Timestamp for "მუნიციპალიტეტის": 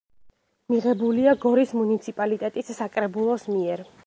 1.81-2.75